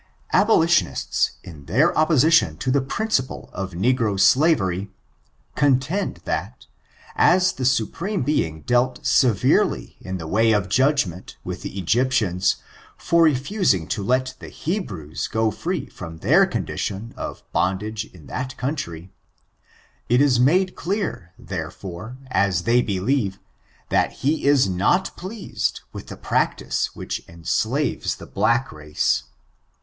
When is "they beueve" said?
22.63-23.37